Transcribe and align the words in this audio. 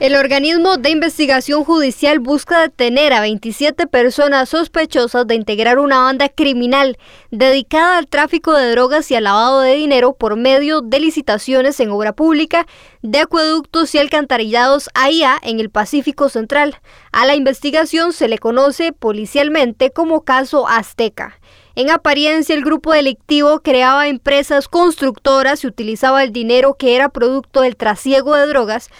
El 0.00 0.14
organismo 0.14 0.78
de 0.78 0.88
investigación 0.88 1.62
judicial 1.62 2.20
busca 2.20 2.62
detener 2.62 3.12
a 3.12 3.20
27 3.20 3.86
personas 3.86 4.48
sospechosas 4.48 5.26
de 5.26 5.34
integrar 5.34 5.78
una 5.78 6.00
banda 6.00 6.30
criminal 6.30 6.96
dedicada 7.30 7.98
al 7.98 8.08
tráfico 8.08 8.54
de 8.54 8.70
drogas 8.70 9.10
y 9.10 9.16
al 9.16 9.24
lavado 9.24 9.60
de 9.60 9.74
dinero 9.74 10.14
por 10.14 10.36
medio 10.36 10.80
de 10.80 11.00
licitaciones 11.00 11.80
en 11.80 11.90
obra 11.90 12.14
pública 12.14 12.66
de 13.02 13.18
acueductos 13.18 13.94
y 13.94 13.98
alcantarillados 13.98 14.88
AIA 14.94 15.36
en 15.42 15.60
el 15.60 15.68
Pacífico 15.68 16.30
Central. 16.30 16.76
A 17.12 17.26
la 17.26 17.34
investigación 17.34 18.14
se 18.14 18.28
le 18.28 18.38
conoce 18.38 18.94
policialmente 18.94 19.90
como 19.90 20.24
caso 20.24 20.66
Azteca. 20.66 21.38
En 21.76 21.88
apariencia, 21.88 22.54
el 22.54 22.64
grupo 22.64 22.92
delictivo 22.92 23.60
creaba 23.60 24.08
empresas 24.08 24.66
constructoras 24.66 25.62
y 25.62 25.66
utilizaba 25.66 26.22
el 26.24 26.32
dinero 26.32 26.74
que 26.74 26.96
era 26.96 27.10
producto 27.10 27.60
del 27.60 27.76
trasiego 27.76 28.34
de 28.34 28.46
drogas 28.46 28.90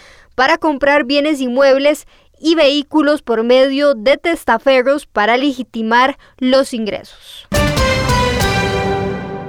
para 0.41 0.57
comprar 0.57 1.03
bienes 1.03 1.39
inmuebles 1.39 2.07
y 2.39 2.55
vehículos 2.55 3.21
por 3.21 3.43
medio 3.43 3.93
de 3.93 4.17
testaferros 4.17 5.05
para 5.05 5.37
legitimar 5.37 6.17
los 6.39 6.73
ingresos. 6.73 7.47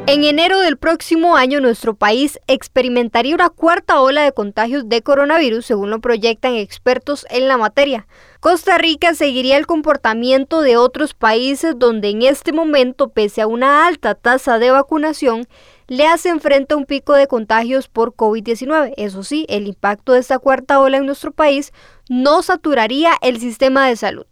En 0.07 0.25
enero 0.25 0.61
del 0.61 0.77
próximo 0.77 1.35
año 1.37 1.63
nuestro 1.63 1.95
país 1.95 2.39
experimentaría 2.47 3.35
una 3.35 3.49
cuarta 3.49 4.03
ola 4.03 4.23
de 4.23 4.33
contagios 4.33 4.87
de 4.91 5.01
coronavirus, 5.01 5.65
según 5.65 5.89
lo 5.89 6.03
proyectan 6.03 6.57
expertos 6.57 7.25
en 7.31 7.49
la 7.49 7.57
materia. 7.57 8.07
Costa 8.41 8.77
Rica 8.77 9.15
seguiría 9.15 9.57
el 9.57 9.67
comportamiento 9.67 10.61
de 10.61 10.77
otros 10.77 11.15
países 11.15 11.79
donde 11.79 12.11
en 12.11 12.21
este 12.21 12.53
momento, 12.53 13.09
pese 13.09 13.41
a 13.41 13.47
una 13.47 13.87
alta 13.87 14.15
tasa 14.15 14.59
de 14.59 14.71
vacunación, 14.71 15.49
le 15.89 16.07
hacen 16.07 16.41
frente 16.41 16.75
a 16.75 16.77
un 16.77 16.87
pico 16.87 17.15
de 17.15 17.27
contagios 17.27 17.89
por 17.89 18.15
COVID-19. 18.15 18.95
Eso 18.97 19.23
sí, 19.23 19.47
el 19.49 19.67
impacto 19.67 20.13
de 20.13 20.21
esta 20.21 20.39
cuarta 20.39 20.81
ola 20.81 20.99
en 20.99 21.07
nuestro 21.07 21.33
país 21.33 21.73
no 22.09 22.43
saturaría 22.43 23.15
el 23.23 23.41
sistema 23.41 23.89
de 23.89 23.97
salud. 23.97 24.27